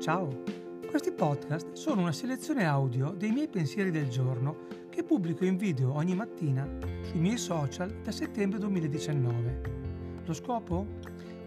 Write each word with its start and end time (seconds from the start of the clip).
Ciao, 0.00 0.44
questi 0.88 1.12
podcast 1.12 1.74
sono 1.74 2.00
una 2.00 2.12
selezione 2.12 2.64
audio 2.64 3.10
dei 3.10 3.32
miei 3.32 3.48
pensieri 3.48 3.90
del 3.90 4.08
giorno 4.08 4.66
che 4.88 5.04
pubblico 5.04 5.44
in 5.44 5.58
video 5.58 5.92
ogni 5.92 6.14
mattina 6.14 6.66
sui 7.02 7.20
miei 7.20 7.36
social 7.36 7.90
da 8.02 8.10
settembre 8.10 8.58
2019. 8.60 9.60
Lo 10.24 10.32
scopo? 10.32 10.86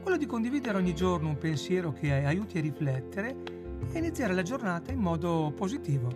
Quello 0.03 0.17
di 0.17 0.27
condividere 0.27 0.77
ogni 0.77 0.93
giorno 0.93 1.29
un 1.29 1.37
pensiero 1.39 1.93
che 1.93 2.13
aiuti 2.13 2.59
a 2.59 2.61
riflettere 2.61 3.35
e 3.91 3.97
iniziare 3.97 4.35
la 4.35 4.43
giornata 4.43 4.91
in 4.91 4.99
modo 4.99 5.51
positivo. 5.55 6.09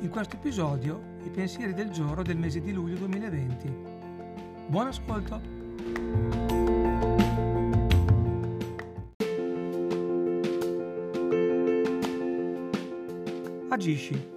In 0.00 0.10
questo 0.10 0.36
episodio 0.36 1.16
i 1.24 1.30
pensieri 1.30 1.72
del 1.72 1.88
giorno 1.88 2.22
del 2.22 2.36
mese 2.36 2.60
di 2.60 2.74
luglio 2.74 2.98
2020. 2.98 3.74
Buon 4.66 4.86
ascolto! 4.86 6.31
Agisci. 13.82 14.30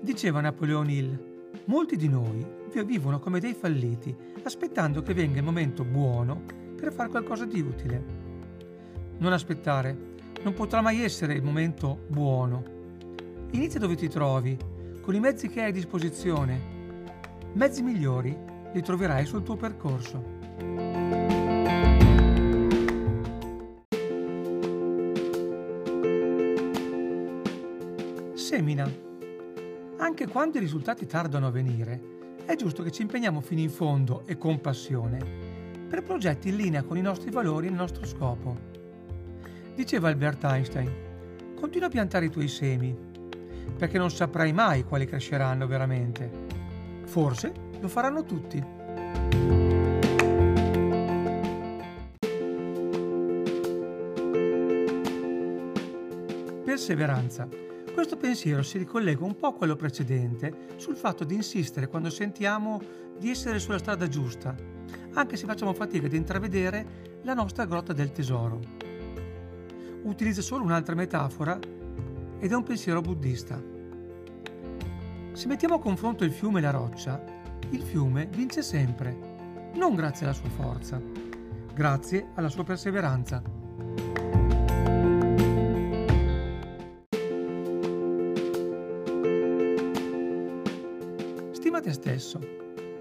Diceva 0.00 0.40
Napoleon 0.40 0.88
Hill, 0.88 1.50
molti 1.66 1.96
di 1.96 2.08
noi 2.08 2.42
vivono 2.86 3.18
come 3.18 3.38
dei 3.38 3.52
falliti, 3.52 4.16
aspettando 4.44 5.02
che 5.02 5.12
venga 5.12 5.40
il 5.40 5.44
momento 5.44 5.84
buono 5.84 6.44
per 6.74 6.90
fare 6.90 7.10
qualcosa 7.10 7.44
di 7.44 7.60
utile. 7.60 8.02
Non 9.18 9.34
aspettare, 9.34 9.94
non 10.42 10.54
potrà 10.54 10.80
mai 10.80 11.02
essere 11.02 11.34
il 11.34 11.42
momento 11.42 12.04
buono. 12.06 12.64
Inizia 13.50 13.78
dove 13.78 13.94
ti 13.94 14.08
trovi, 14.08 14.56
con 15.02 15.14
i 15.14 15.20
mezzi 15.20 15.48
che 15.48 15.60
hai 15.60 15.68
a 15.68 15.72
disposizione. 15.72 16.58
Mezzi 17.52 17.82
migliori 17.82 18.34
li 18.72 18.80
troverai 18.80 19.26
sul 19.26 19.42
tuo 19.42 19.56
percorso. 19.56 21.19
Semina. 28.50 28.84
Anche 29.98 30.26
quando 30.26 30.56
i 30.56 30.60
risultati 30.60 31.06
tardano 31.06 31.46
a 31.46 31.50
venire, 31.52 32.34
è 32.44 32.56
giusto 32.56 32.82
che 32.82 32.90
ci 32.90 33.02
impegniamo 33.02 33.40
fino 33.40 33.60
in 33.60 33.70
fondo 33.70 34.26
e 34.26 34.36
con 34.36 34.60
passione 34.60 35.24
per 35.88 36.02
progetti 36.02 36.48
in 36.48 36.56
linea 36.56 36.82
con 36.82 36.96
i 36.96 37.00
nostri 37.00 37.30
valori 37.30 37.66
e 37.66 37.70
il 37.70 37.76
nostro 37.76 38.04
scopo. 38.04 38.56
Diceva 39.76 40.08
Albert 40.08 40.42
Einstein, 40.42 41.54
continua 41.54 41.86
a 41.86 41.90
piantare 41.90 42.24
i 42.24 42.30
tuoi 42.30 42.48
semi, 42.48 42.92
perché 43.78 43.98
non 43.98 44.10
saprai 44.10 44.52
mai 44.52 44.82
quali 44.82 45.06
cresceranno 45.06 45.68
veramente. 45.68 46.28
Forse 47.04 47.52
lo 47.78 47.86
faranno 47.86 48.24
tutti. 48.24 48.60
Perseveranza. 56.64 57.69
Questo 58.00 58.16
pensiero 58.16 58.62
si 58.62 58.78
ricollega 58.78 59.26
un 59.26 59.36
po' 59.36 59.48
a 59.48 59.52
quello 59.52 59.76
precedente 59.76 60.68
sul 60.76 60.96
fatto 60.96 61.22
di 61.22 61.34
insistere 61.34 61.86
quando 61.86 62.08
sentiamo 62.08 62.80
di 63.18 63.28
essere 63.28 63.58
sulla 63.58 63.76
strada 63.76 64.08
giusta, 64.08 64.56
anche 65.12 65.36
se 65.36 65.44
facciamo 65.44 65.74
fatica 65.74 66.06
ad 66.06 66.14
intravedere 66.14 67.18
la 67.24 67.34
nostra 67.34 67.66
grotta 67.66 67.92
del 67.92 68.10
tesoro. 68.10 68.58
Utilizza 70.04 70.40
solo 70.40 70.64
un'altra 70.64 70.94
metafora 70.94 71.58
ed 72.38 72.50
è 72.50 72.54
un 72.54 72.62
pensiero 72.62 73.02
buddista. 73.02 73.62
Se 75.32 75.46
mettiamo 75.46 75.74
a 75.74 75.80
confronto 75.80 76.24
il 76.24 76.32
fiume 76.32 76.60
e 76.60 76.62
la 76.62 76.70
roccia, 76.70 77.22
il 77.68 77.82
fiume 77.82 78.28
vince 78.32 78.62
sempre, 78.62 79.72
non 79.74 79.94
grazie 79.94 80.24
alla 80.24 80.34
sua 80.34 80.48
forza, 80.48 80.98
grazie 81.74 82.28
alla 82.32 82.48
sua 82.48 82.64
perseveranza. 82.64 83.59
Stesso. 92.00 92.40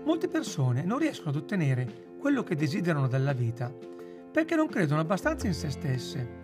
Molte 0.04 0.28
persone 0.28 0.84
non 0.84 1.00
riescono 1.00 1.30
ad 1.30 1.38
ottenere 1.38 2.08
quello 2.20 2.44
che 2.44 2.56
desiderano 2.56 3.08
dalla 3.08 3.32
vita 3.32 3.74
perché 4.32 4.56
non 4.56 4.68
credono 4.68 5.00
abbastanza 5.00 5.48
in 5.48 5.54
se 5.54 5.70
stesse. 5.70 6.38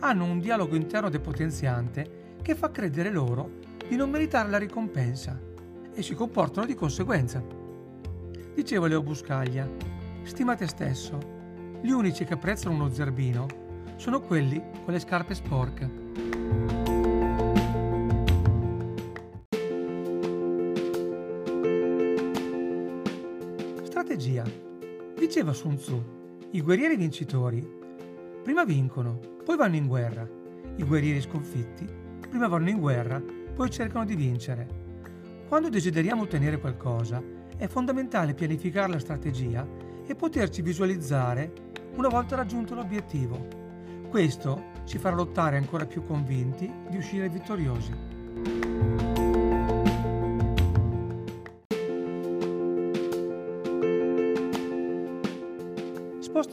Hanno 0.00 0.24
un 0.24 0.40
dialogo 0.40 0.74
interno 0.74 1.08
depotenziante 1.08 2.36
che 2.42 2.54
fa 2.56 2.70
credere 2.70 3.10
loro 3.10 3.58
di 3.88 3.94
non 3.94 4.10
meritare 4.10 4.50
la 4.50 4.58
ricompensa 4.58 5.40
e 5.94 6.02
si 6.02 6.14
comportano 6.14 6.66
di 6.66 6.74
conseguenza. 6.74 7.42
Diceva 8.54 8.88
Leo 8.88 9.02
Buscaglia, 9.02 9.68
stima 10.22 10.56
te 10.56 10.66
stesso. 10.66 11.18
Gli 11.80 11.90
unici 11.90 12.24
che 12.24 12.34
apprezzano 12.34 12.74
uno 12.74 12.92
zerbino 12.92 13.46
sono 13.96 14.20
quelli 14.20 14.60
con 14.84 14.92
le 14.92 14.98
scarpe 15.00 15.34
sporche. 15.34 16.09
Strategia. 24.10 24.42
Diceva 25.16 25.52
Sun 25.52 25.76
Tzu, 25.76 26.04
i 26.50 26.62
guerrieri 26.62 26.96
vincitori 26.96 27.64
prima 28.42 28.64
vincono, 28.64 29.20
poi 29.44 29.56
vanno 29.56 29.76
in 29.76 29.86
guerra. 29.86 30.28
I 30.74 30.82
guerrieri 30.82 31.20
sconfitti 31.20 31.86
prima 32.28 32.48
vanno 32.48 32.70
in 32.70 32.80
guerra, 32.80 33.22
poi 33.54 33.70
cercano 33.70 34.04
di 34.04 34.16
vincere. 34.16 34.66
Quando 35.46 35.68
desideriamo 35.68 36.22
ottenere 36.22 36.58
qualcosa, 36.58 37.22
è 37.56 37.68
fondamentale 37.68 38.34
pianificare 38.34 38.90
la 38.90 38.98
strategia 38.98 39.64
e 40.04 40.16
poterci 40.16 40.60
visualizzare 40.60 41.52
una 41.94 42.08
volta 42.08 42.34
raggiunto 42.34 42.74
l'obiettivo. 42.74 43.46
Questo 44.08 44.72
ci 44.86 44.98
farà 44.98 45.14
lottare 45.14 45.56
ancora 45.56 45.86
più 45.86 46.02
convinti 46.02 46.68
di 46.88 46.96
uscire 46.96 47.28
vittoriosi. 47.28 48.09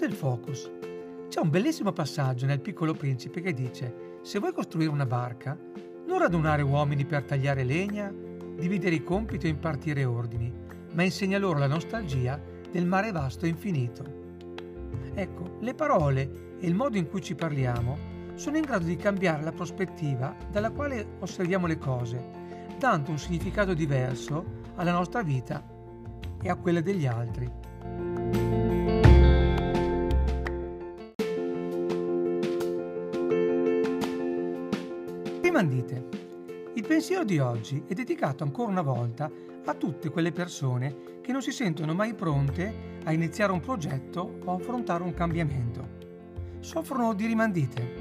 Il 0.08 0.14
focus. 0.14 0.72
C'è 1.28 1.42
un 1.42 1.50
bellissimo 1.50 1.92
passaggio 1.92 2.46
nel 2.46 2.62
Piccolo 2.62 2.94
Principe 2.94 3.42
che 3.42 3.54
dice: 3.54 4.20
Se 4.22 4.40
vuoi 4.40 4.54
costruire 4.54 4.90
una 4.90 5.06
barca, 5.06 5.60
non 6.06 6.20
radunare 6.20 6.62
uomini 6.62 7.04
per 7.04 7.24
tagliare 7.24 7.66
legna, 7.66 8.10
dividere 8.56 8.96
i 8.96 9.04
compiti 9.04 9.48
o 9.48 9.50
impartire 9.50 10.06
ordini, 10.06 10.50
ma 10.94 11.04
insegna 11.04 11.38
loro 11.38 11.60
la 11.60 11.68
nostalgia 11.68 12.42
del 12.72 12.86
mare 12.86 13.12
vasto 13.12 13.46
e 13.46 13.50
infinito. 13.50 14.06
Ecco, 15.14 15.58
le 15.60 15.74
parole 15.74 16.56
e 16.58 16.68
il 16.68 16.74
modo 16.74 16.96
in 16.96 17.10
cui 17.10 17.22
ci 17.22 17.36
parliamo 17.36 17.98
sono 18.36 18.56
in 18.56 18.64
grado 18.64 18.86
di 18.86 18.96
cambiare 18.96 19.44
la 19.44 19.52
prospettiva 19.52 20.34
dalla 20.50 20.72
quale 20.72 21.18
osserviamo 21.20 21.68
le 21.68 21.78
cose, 21.78 22.30
dando 22.80 23.12
un 23.12 23.20
significato 23.20 23.74
diverso 23.74 24.64
alla 24.76 24.94
nostra 24.94 25.22
vita 25.22 25.62
e 26.42 26.48
a 26.48 26.56
quella 26.56 26.80
degli 26.80 27.06
altri. 27.06 27.67
Rimandite. 35.58 36.10
Il 36.76 36.86
pensiero 36.86 37.24
di 37.24 37.40
oggi 37.40 37.84
è 37.88 37.96
dedicato 37.96 38.44
ancora 38.44 38.70
una 38.70 38.84
volta 38.84 39.28
a 39.66 39.74
tutte 39.74 40.12
quelle 40.12 40.32
persone 40.32 41.20
che 41.20 41.32
non 41.32 41.42
si 41.42 41.52
sentono 41.52 41.96
mai 41.96 42.14
pronte 42.14 43.00
a 43.06 43.12
iniziare 43.12 43.52
un 43.52 43.60
progetto 43.60 44.38
o 44.46 44.54
affrontare 44.54 45.02
un 45.02 45.16
cambiamento. 45.16 45.96
Soffrono 46.60 47.16
di 47.16 47.26
rimandite. 47.26 47.92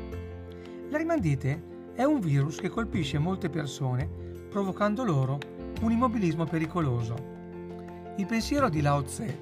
La 0.91 0.99
rimandite 0.99 1.93
è 1.95 2.05
un 2.05 2.21
virus 2.21 2.61
che 2.61 2.69
colpisce 2.69 3.17
molte 3.17 3.49
persone 3.49 4.07
provocando 4.51 5.03
loro 5.03 5.39
un 5.81 5.91
immobilismo 5.91 6.45
pericoloso. 6.45 7.15
Il 8.17 8.27
pensiero 8.27 8.69
di 8.69 8.83
Lao 8.83 9.03
Tse. 9.03 9.41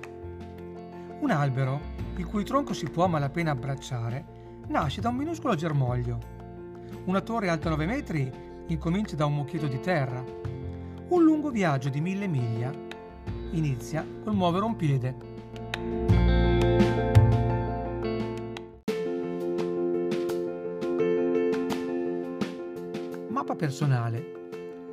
Un 1.19 1.33
albero, 1.33 1.81
il 2.15 2.27
cui 2.27 2.45
tronco 2.45 2.75
si 2.75 2.89
può 2.89 3.09
malapena 3.09 3.51
abbracciare, 3.51 4.63
nasce 4.69 5.01
da 5.01 5.09
un 5.09 5.17
minuscolo 5.17 5.57
germoglio 5.57 6.34
una 7.05 7.21
torre 7.21 7.49
alta 7.49 7.69
9 7.69 7.87
metri 7.87 8.31
incomincia 8.69 9.17
da 9.17 9.27
un 9.27 9.35
mucchietto 9.35 9.67
di 9.67 9.81
terra. 9.81 10.25
Un 11.09 11.23
lungo 11.23 11.51
viaggio 11.51 11.89
di 11.89 12.01
mille 12.01 12.27
miglia 12.27 12.73
inizia 13.51 14.07
col 14.23 14.35
muovere 14.35 14.65
un 14.65 14.77
piede. 14.77 15.17
Mappa 23.29 23.55
personale. 23.55 24.33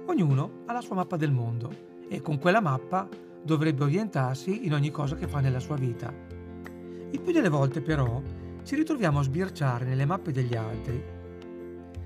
Ognuno 0.07 0.63
ha 0.65 0.73
la 0.73 0.81
sua 0.81 0.95
mappa 0.95 1.15
del 1.15 1.31
mondo 1.31 1.89
e 2.09 2.21
con 2.21 2.37
quella 2.39 2.59
mappa 2.59 3.07
dovrebbe 3.43 3.83
orientarsi 3.83 4.65
in 4.65 4.73
ogni 4.73 4.91
cosa 4.91 5.15
che 5.15 5.27
fa 5.27 5.39
nella 5.39 5.59
sua 5.59 5.75
vita. 5.75 6.13
Il 7.11 7.21
più 7.21 7.31
delle 7.31 7.49
volte 7.49 7.81
però 7.81 8.21
ci 8.63 8.75
ritroviamo 8.75 9.19
a 9.19 9.23
sbirciare 9.23 9.85
nelle 9.85 10.05
mappe 10.05 10.31
degli 10.31 10.55
altri 10.55 11.19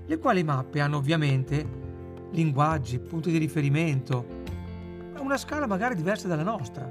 le 0.08 0.18
quali 0.20 0.44
mappe 0.44 0.80
hanno 0.80 0.98
ovviamente 0.98 1.84
linguaggi, 2.32 3.00
punti 3.00 3.32
di 3.32 3.38
riferimento, 3.38 4.44
una 5.20 5.38
scala 5.38 5.66
magari 5.66 5.96
diversa 5.96 6.28
dalla 6.28 6.44
nostra. 6.44 6.90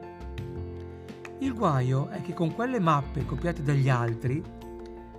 Il 1.38 1.54
guaio 1.54 2.08
è 2.08 2.20
che 2.22 2.32
con 2.32 2.54
quelle 2.54 2.80
mappe 2.80 3.24
copiate 3.24 3.62
dagli 3.62 3.88
altri 3.88 4.42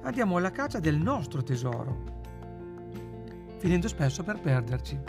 andiamo 0.01 0.37
alla 0.37 0.51
caccia 0.51 0.79
del 0.79 0.97
nostro 0.97 1.43
tesoro. 1.43 2.13
finendo 3.57 3.87
spesso 3.87 4.21
per 4.21 4.39
perderci. 4.39 4.99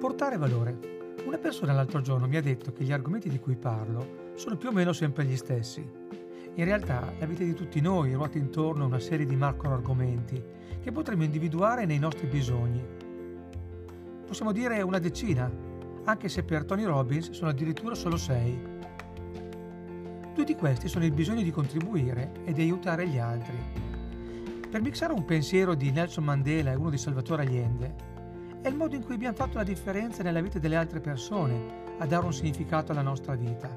Portare 0.00 0.36
valore. 0.38 0.67
Persona 1.48 1.72
l'altro 1.72 2.02
giorno 2.02 2.28
mi 2.28 2.36
ha 2.36 2.42
detto 2.42 2.74
che 2.74 2.84
gli 2.84 2.92
argomenti 2.92 3.30
di 3.30 3.38
cui 3.38 3.56
parlo 3.56 4.32
sono 4.34 4.58
più 4.58 4.68
o 4.68 4.72
meno 4.72 4.92
sempre 4.92 5.24
gli 5.24 5.34
stessi. 5.34 5.80
In 5.80 6.64
realtà 6.66 7.10
la 7.18 7.24
vita 7.24 7.42
di 7.42 7.54
tutti 7.54 7.80
noi 7.80 8.12
ruota 8.12 8.36
intorno 8.36 8.84
a 8.84 8.86
una 8.86 8.98
serie 8.98 9.24
di 9.24 9.34
macro 9.34 9.72
argomenti 9.72 10.44
che 10.78 10.92
potremmo 10.92 11.24
individuare 11.24 11.86
nei 11.86 11.98
nostri 11.98 12.26
bisogni. 12.26 12.84
Possiamo 14.26 14.52
dire 14.52 14.82
una 14.82 14.98
decina, 14.98 15.50
anche 16.04 16.28
se 16.28 16.42
per 16.42 16.66
Tony 16.66 16.84
Robbins 16.84 17.30
sono 17.30 17.48
addirittura 17.48 17.94
solo 17.94 18.18
sei. 18.18 18.60
Di 20.34 20.54
questi 20.54 20.86
sono 20.86 21.06
il 21.06 21.12
bisogno 21.12 21.40
di 21.40 21.50
contribuire 21.50 22.42
e 22.44 22.52
di 22.52 22.60
aiutare 22.60 23.08
gli 23.08 23.16
altri. 23.16 23.56
Per 24.70 24.82
mixare 24.82 25.14
un 25.14 25.24
pensiero 25.24 25.74
di 25.74 25.92
Nelson 25.92 26.24
Mandela 26.24 26.72
e 26.72 26.76
uno 26.76 26.90
di 26.90 26.98
Salvatore 26.98 27.46
Allende, 27.46 28.07
è 28.60 28.68
il 28.68 28.74
modo 28.74 28.94
in 28.96 29.04
cui 29.04 29.14
abbiamo 29.14 29.36
fatto 29.36 29.56
la 29.56 29.64
differenza 29.64 30.22
nella 30.22 30.40
vita 30.40 30.58
delle 30.58 30.76
altre 30.76 31.00
persone 31.00 31.86
a 31.98 32.06
dare 32.06 32.24
un 32.24 32.32
significato 32.32 32.92
alla 32.92 33.02
nostra 33.02 33.34
vita. 33.34 33.68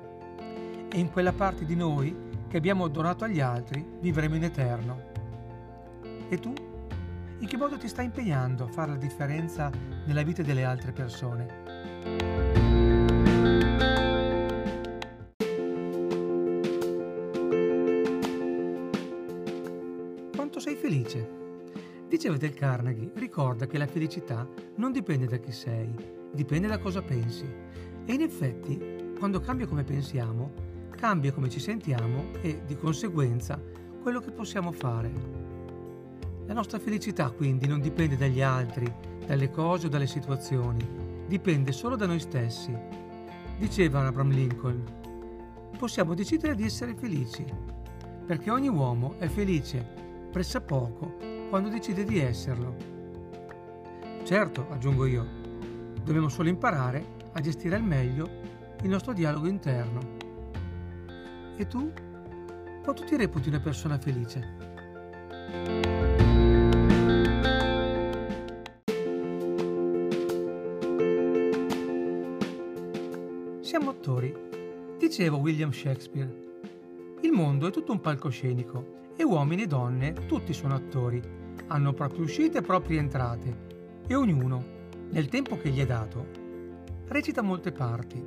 E 0.90 1.00
in 1.00 1.12
quella 1.12 1.34
parte 1.34 1.66
di 1.66 1.76
noi 1.76 2.30
che 2.48 2.58
abbiamo 2.58 2.88
donato 2.88 3.24
agli 3.24 3.40
altri 3.40 3.86
vivremo 4.00 4.36
in 4.36 4.44
eterno. 4.44 5.10
E 6.30 6.38
tu? 6.40 6.54
In 7.40 7.48
che 7.48 7.58
modo 7.58 7.78
ti 7.78 7.88
stai 7.88 8.06
impegnando 8.06 8.66
a 8.66 8.68
fare 8.68 8.92
la 8.92 8.98
differenza 8.98 9.72
nella 10.06 10.24
vita 10.24 10.42
delle 10.42 10.64
altre 10.64 10.92
persone? 10.92 11.60
Quanto 20.36 20.60
sei 20.60 20.76
felice? 20.76 21.41
Diceva 22.12 22.36
del 22.36 22.54
Carnegie, 22.54 23.10
ricorda 23.16 23.68
che 23.68 23.78
la 23.78 23.88
felicità 23.88 24.46
non 24.76 24.92
dipende 24.92 25.28
da 25.28 25.38
chi 25.38 25.54
sei, 25.54 25.96
dipende 26.34 26.68
da 26.68 26.78
cosa 26.78 27.02
pensi. 27.02 27.46
E 28.06 28.14
in 28.14 28.20
effetti, 28.20 29.14
quando 29.18 29.40
cambia 29.40 29.66
come 29.66 29.86
pensiamo, 29.86 30.52
cambia 30.90 31.32
come 31.32 31.50
ci 31.50 31.62
sentiamo 31.62 32.32
e, 32.42 32.64
di 32.66 32.76
conseguenza, 32.76 33.58
quello 34.02 34.20
che 34.20 34.32
possiamo 34.32 34.74
fare. 34.74 35.10
La 36.48 36.54
nostra 36.54 36.80
felicità 36.80 37.30
quindi 37.30 37.66
non 37.66 37.80
dipende 37.80 38.18
dagli 38.18 38.42
altri, 38.42 38.94
dalle 39.26 39.50
cose 39.50 39.86
o 39.86 39.90
dalle 39.90 40.06
situazioni, 40.06 40.86
dipende 41.30 41.72
solo 41.72 41.96
da 41.96 42.08
noi 42.08 42.20
stessi. 42.20 42.78
Diceva 43.58 44.06
Abraham 44.06 44.32
Lincoln, 44.32 44.84
possiamo 45.78 46.14
decidere 46.14 46.56
di 46.56 46.66
essere 46.66 46.94
felici, 46.94 47.46
perché 48.26 48.52
ogni 48.52 48.68
uomo 48.68 49.16
è 49.18 49.28
felice, 49.28 49.88
pressappoco, 50.30 51.31
quando 51.52 51.68
decide 51.68 52.06
di 52.06 52.18
esserlo. 52.18 52.74
Certo, 54.24 54.68
aggiungo 54.70 55.06
io, 55.06 55.28
dobbiamo 56.02 56.30
solo 56.30 56.48
imparare 56.48 57.06
a 57.34 57.42
gestire 57.42 57.76
al 57.76 57.84
meglio 57.84 58.26
il 58.84 58.90
nostro 58.90 59.12
dialogo 59.12 59.48
interno. 59.48 60.00
E 61.58 61.68
tu? 61.68 61.92
Quanto 62.82 63.04
ti 63.04 63.18
reputi 63.18 63.50
una 63.50 63.60
persona 63.60 64.00
felice? 64.00 64.60
Siamo 73.60 73.90
attori, 73.90 74.34
diceva 74.98 75.36
William 75.36 75.72
Shakespeare. 75.72 76.34
Il 77.20 77.34
mondo 77.34 77.68
è 77.68 77.72
tutto 77.72 77.92
un 77.92 78.00
palcoscenico 78.00 79.10
e 79.18 79.24
uomini 79.24 79.64
e 79.64 79.68
donne 79.68 80.14
tutti 80.28 80.54
sono 80.54 80.76
attori 80.76 81.40
hanno 81.72 81.94
proprie 81.94 82.24
uscite 82.24 82.58
e 82.58 82.62
proprie 82.62 83.00
entrate 83.00 83.70
e 84.06 84.14
ognuno, 84.14 84.80
nel 85.12 85.30
tempo 85.30 85.58
che 85.58 85.70
gli 85.70 85.80
è 85.80 85.86
dato, 85.86 86.28
recita 87.08 87.42
molte 87.42 87.72
parti. 87.72 88.24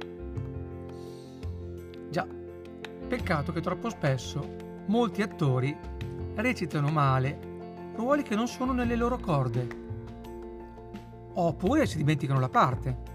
Già, 2.09 2.27
peccato 3.07 3.53
che 3.53 3.61
troppo 3.61 3.91
spesso 3.91 4.57
molti 4.87 5.21
attori 5.21 5.77
recitano 6.37 6.89
male 6.89 7.53
ruoli 7.97 8.23
che 8.23 8.35
non 8.35 8.49
sono 8.49 8.73
nelle 8.73 8.97
loro 8.97 9.19
corde, 9.19 9.69
oppure 11.35 11.85
si 11.85 11.99
dimenticano 11.99 12.41
la 12.41 12.49
parte. 12.49 13.13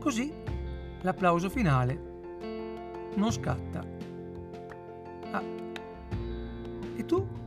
Così 0.00 0.32
l'applauso 1.02 1.50
finale 1.50 2.12
non 3.16 3.30
scatta. 3.30 3.84
Ah, 5.32 5.42
e 6.96 7.04
tu? 7.04 7.43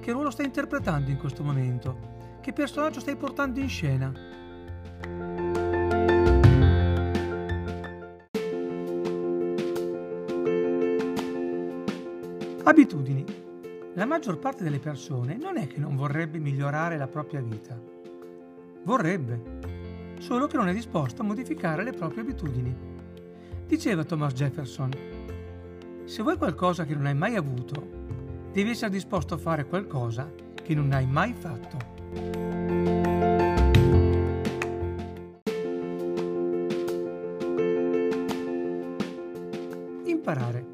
Che 0.00 0.12
ruolo 0.12 0.30
stai 0.30 0.46
interpretando 0.46 1.10
in 1.10 1.18
questo 1.18 1.42
momento? 1.42 2.38
Che 2.40 2.54
personaggio 2.54 3.00
stai 3.00 3.16
portando 3.16 3.60
in 3.60 3.68
scena? 3.68 4.10
Abitudini. 12.64 13.24
La 13.92 14.06
maggior 14.06 14.38
parte 14.38 14.64
delle 14.64 14.78
persone 14.78 15.36
non 15.36 15.58
è 15.58 15.66
che 15.66 15.78
non 15.78 15.96
vorrebbe 15.96 16.38
migliorare 16.38 16.96
la 16.96 17.06
propria 17.06 17.42
vita. 17.42 17.78
Vorrebbe, 18.84 19.58
solo 20.18 20.46
che 20.46 20.56
non 20.56 20.68
è 20.68 20.72
disposto 20.72 21.20
a 21.20 21.26
modificare 21.26 21.84
le 21.84 21.92
proprie 21.92 22.22
abitudini. 22.22 22.74
Diceva 23.66 24.04
Thomas 24.04 24.32
Jefferson, 24.32 24.90
se 26.04 26.22
vuoi 26.22 26.38
qualcosa 26.38 26.86
che 26.86 26.94
non 26.94 27.04
hai 27.04 27.14
mai 27.14 27.36
avuto 27.36 28.00
devi 28.52 28.70
essere 28.70 28.90
disposto 28.90 29.34
a 29.34 29.38
fare 29.38 29.64
qualcosa 29.64 30.30
che 30.62 30.74
non 30.74 30.92
hai 30.92 31.06
mai 31.06 31.34
fatto. 31.34 31.76
Imparare. 40.04 40.66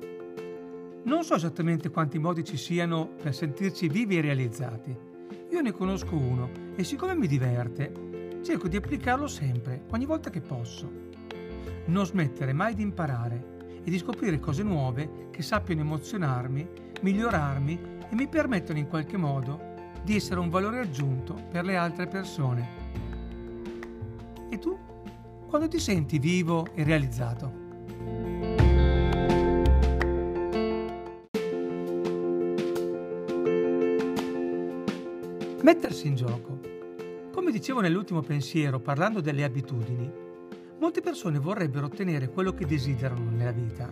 Non 1.05 1.23
so 1.23 1.35
esattamente 1.35 1.91
quanti 1.91 2.19
modi 2.19 2.45
ci 2.45 2.57
siano 2.57 3.09
per 3.23 3.35
sentirci 3.35 3.89
vivi 3.89 4.19
e 4.19 4.23
realizzati. 4.23 4.97
Io 5.51 5.61
ne 5.61 5.73
conosco 5.73 6.17
uno 6.17 6.51
e 6.75 6.83
siccome 6.83 7.15
mi 7.15 7.27
diverte, 7.27 8.41
cerco 8.43 8.69
di 8.69 8.77
applicarlo 8.77 9.27
sempre, 9.27 9.85
ogni 9.91 10.05
volta 10.05 10.31
che 10.31 10.41
posso. 10.41 10.91
Non 11.87 12.07
smettere 12.07 12.53
mai 12.53 12.75
di 12.75 12.83
imparare 12.83 13.55
e 13.85 13.91
di 13.91 13.99
scoprire 13.99 14.41
cose 14.41 14.63
nuove 14.63 15.29
che 15.31 15.43
sappiano 15.43 15.83
emozionarmi, 15.83 16.69
migliorarmi 17.01 17.81
e 18.09 18.15
mi 18.15 18.29
permettono 18.29 18.79
in 18.79 18.89
qualche 18.89 19.17
modo 19.17 19.75
di 20.03 20.17
essere 20.17 20.41
un 20.41 20.49
valore 20.49 20.81
aggiunto 20.81 21.35
per 21.51 21.65
le 21.65 21.77
altre 21.77 22.07
persone. 22.07 22.69
E 24.51 24.59
tu? 24.59 24.79
Quando 25.47 25.69
ti 25.69 25.79
senti 25.79 26.19
vivo 26.19 26.67
e 26.75 26.85
realizzato? 26.85 27.65
Mettersi 35.63 36.07
in 36.07 36.15
gioco. 36.15 36.61
Come 37.33 37.51
dicevo 37.51 37.81
nell'ultimo 37.81 38.23
pensiero 38.23 38.79
parlando 38.79 39.21
delle 39.21 39.43
abitudini, 39.43 40.25
Molte 40.79 41.01
persone 41.01 41.39
vorrebbero 41.39 41.87
ottenere 41.87 42.29
quello 42.29 42.53
che 42.53 42.67
desiderano 42.67 43.31
nella 43.31 43.51
vita, 43.51 43.91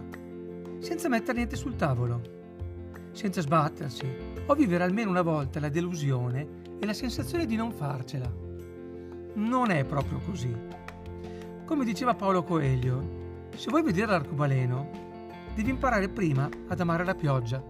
senza 0.81 1.09
mettere 1.09 1.39
niente 1.39 1.57
sul 1.57 1.77
tavolo, 1.77 2.44
senza 3.15 3.41
sbattersi 3.41 4.07
o 4.45 4.55
vivere 4.55 4.85
almeno 4.85 5.09
una 5.09 5.23
volta 5.23 5.61
la 5.61 5.71
delusione 5.71 6.63
e 6.79 6.85
la 6.85 6.93
sensazione 6.93 7.47
di 7.47 7.57
non 7.57 7.73
farcela. 7.73 8.31
Non 9.35 9.71
è 9.71 9.85
proprio 9.85 10.19
così. 10.19 10.55
Come 11.65 11.85
diceva 11.85 12.15
Paolo 12.15 12.43
Coelho, 12.43 13.49
se 13.57 13.71
vuoi 13.71 13.83
vedere 13.83 14.11
l'arcobaleno, 14.11 14.91
devi 15.55 15.71
imparare 15.71 16.09
prima 16.09 16.49
ad 16.69 16.81
amare 16.81 17.05
la 17.05 17.15
pioggia. 17.15 17.63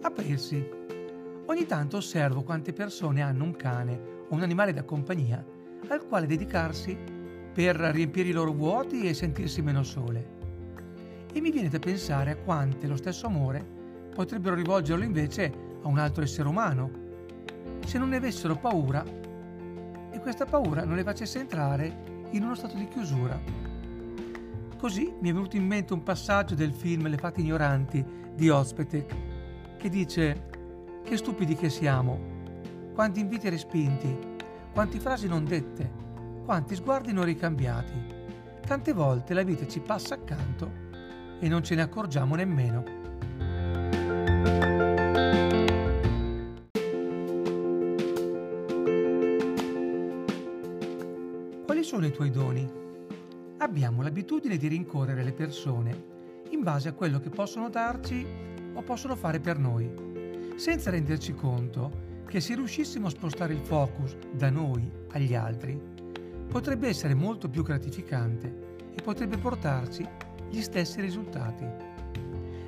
Aprirsi 0.00 0.76
Ogni 1.50 1.64
tanto 1.64 1.96
osservo 1.96 2.42
quante 2.42 2.74
persone 2.74 3.22
hanno 3.22 3.42
un 3.42 3.56
cane 3.56 3.98
o 4.28 4.34
un 4.34 4.42
animale 4.42 4.74
da 4.74 4.84
compagnia 4.84 5.42
al 5.88 6.06
quale 6.06 6.26
dedicarsi 6.26 6.96
per 7.52 7.76
riempire 7.76 8.28
i 8.28 8.32
loro 8.32 8.52
vuoti 8.52 9.02
e 9.02 9.14
sentirsi 9.14 9.62
meno 9.62 9.82
sole. 9.82 10.36
E 11.32 11.40
mi 11.40 11.50
viene 11.50 11.68
da 11.68 11.78
pensare 11.78 12.32
a 12.32 12.36
quante 12.36 12.86
lo 12.86 12.96
stesso 12.96 13.26
amore 13.26 13.64
potrebbero 14.14 14.54
rivolgerlo 14.54 15.04
invece 15.04 15.52
a 15.82 15.88
un 15.88 15.98
altro 15.98 16.24
essere 16.24 16.48
umano, 16.48 16.90
se 17.86 17.98
non 17.98 18.08
ne 18.08 18.16
avessero 18.16 18.56
paura 18.56 19.04
e 20.10 20.18
questa 20.20 20.44
paura 20.44 20.84
non 20.84 20.96
le 20.96 21.04
facesse 21.04 21.38
entrare 21.38 22.26
in 22.30 22.42
uno 22.42 22.54
stato 22.54 22.76
di 22.76 22.88
chiusura. 22.88 23.40
Così 24.76 25.12
mi 25.20 25.30
è 25.30 25.32
venuto 25.32 25.56
in 25.56 25.66
mente 25.66 25.92
un 25.92 26.02
passaggio 26.02 26.54
del 26.54 26.72
film 26.72 27.08
Le 27.08 27.16
fate 27.16 27.40
ignoranti 27.40 28.04
di 28.34 28.48
Ozpetek 28.48 29.14
che 29.76 29.88
dice 29.88 30.46
che 31.02 31.16
stupidi 31.16 31.54
che 31.54 31.70
siamo, 31.70 32.36
quanti 32.94 33.20
inviti 33.20 33.48
respinti, 33.48 34.36
quanti 34.78 35.00
frasi 35.00 35.26
non 35.26 35.44
dette, 35.44 35.90
quanti 36.44 36.76
sguardi 36.76 37.12
non 37.12 37.24
ricambiati. 37.24 37.94
Tante 38.64 38.92
volte 38.92 39.34
la 39.34 39.42
vita 39.42 39.66
ci 39.66 39.80
passa 39.80 40.14
accanto 40.14 40.70
e 41.40 41.48
non 41.48 41.64
ce 41.64 41.74
ne 41.74 41.82
accorgiamo 41.82 42.36
nemmeno. 42.36 42.84
Quali 51.64 51.82
sono 51.82 52.06
i 52.06 52.12
tuoi 52.12 52.30
doni? 52.30 52.70
Abbiamo 53.58 54.02
l'abitudine 54.02 54.56
di 54.56 54.68
rincorrere 54.68 55.24
le 55.24 55.32
persone 55.32 56.04
in 56.50 56.62
base 56.62 56.88
a 56.88 56.92
quello 56.92 57.18
che 57.18 57.30
possono 57.30 57.68
darci 57.68 58.24
o 58.74 58.80
possono 58.82 59.16
fare 59.16 59.40
per 59.40 59.58
noi, 59.58 60.54
senza 60.54 60.90
renderci 60.90 61.34
conto 61.34 62.06
che 62.28 62.40
se 62.40 62.54
riuscissimo 62.54 63.06
a 63.06 63.10
spostare 63.10 63.54
il 63.54 63.60
focus 63.60 64.14
da 64.32 64.50
noi 64.50 64.88
agli 65.12 65.34
altri, 65.34 65.80
potrebbe 66.48 66.88
essere 66.88 67.14
molto 67.14 67.48
più 67.48 67.62
gratificante 67.62 68.66
e 68.94 69.00
potrebbe 69.02 69.38
portarci 69.38 70.06
gli 70.50 70.60
stessi 70.60 71.00
risultati. 71.00 71.66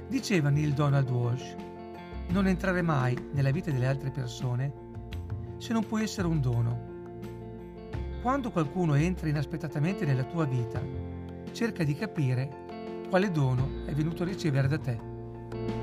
Diceva 0.08 0.48
Neil 0.48 0.72
Donald 0.72 1.10
Walsh, 1.10 1.54
non 2.28 2.46
entrare 2.46 2.80
mai 2.80 3.14
nella 3.32 3.50
vita 3.50 3.70
delle 3.70 3.86
altre 3.86 4.10
persone 4.10 4.72
se 5.58 5.74
non 5.74 5.86
puoi 5.86 6.04
essere 6.04 6.26
un 6.26 6.40
dono. 6.40 6.88
Quando 8.22 8.50
qualcuno 8.50 8.94
entra 8.94 9.28
inaspettatamente 9.28 10.06
nella 10.06 10.24
tua 10.24 10.46
vita, 10.46 10.80
cerca 11.52 11.84
di 11.84 11.94
capire 11.94 12.48
quale 13.10 13.30
dono 13.30 13.84
è 13.84 13.92
venuto 13.92 14.22
a 14.22 14.26
ricevere 14.26 14.68
da 14.68 14.78
te. 14.78 15.79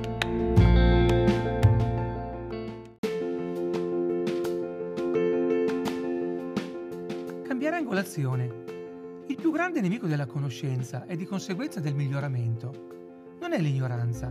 Angolazione. 8.08 9.26
Il 9.28 9.36
più 9.36 9.52
grande 9.52 9.82
nemico 9.82 10.08
della 10.08 10.26
conoscenza 10.26 11.06
e 11.06 11.18
di 11.18 11.26
conseguenza 11.26 11.82
del 11.82 11.94
miglioramento 11.94 13.36
non 13.42 13.52
è 13.52 13.60
l'ignoranza, 13.60 14.30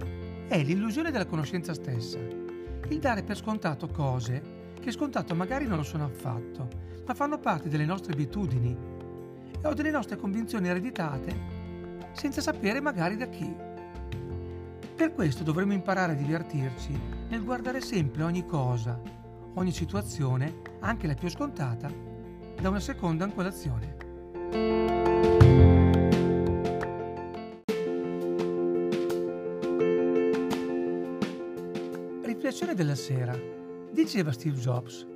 è 0.48 0.62
l'illusione 0.62 1.10
della 1.10 1.26
conoscenza 1.26 1.74
stessa. 1.74 2.18
Il 2.18 2.98
dare 2.98 3.22
per 3.22 3.36
scontato 3.36 3.88
cose 3.88 4.72
che 4.80 4.90
scontato 4.90 5.34
magari 5.34 5.66
non 5.66 5.76
lo 5.76 5.82
sono 5.82 6.04
affatto, 6.04 6.68
ma 7.04 7.12
fanno 7.12 7.38
parte 7.38 7.68
delle 7.68 7.84
nostre 7.84 8.14
abitudini 8.14 8.74
o 9.62 9.74
delle 9.74 9.90
nostre 9.90 10.16
convinzioni 10.16 10.68
ereditate 10.68 11.34
senza 12.12 12.40
sapere 12.40 12.80
magari 12.80 13.16
da 13.18 13.28
chi. 13.28 13.54
Per 14.96 15.12
questo 15.12 15.44
dovremmo 15.44 15.74
imparare 15.74 16.12
a 16.12 16.16
divertirci 16.16 16.98
nel 17.28 17.44
guardare 17.44 17.82
sempre 17.82 18.22
ogni 18.22 18.46
cosa, 18.46 18.98
ogni 19.54 19.72
situazione, 19.72 20.62
anche 20.80 21.06
la 21.06 21.14
più 21.14 21.28
scontata, 21.28 22.15
da 22.60 22.68
una 22.68 22.80
seconda 22.80 23.24
angolazione. 23.24 23.96
Riflessione 32.22 32.74
della 32.74 32.94
sera. 32.94 33.38
Diceva 33.92 34.32
Steve 34.32 34.58
Jobs, 34.58 35.06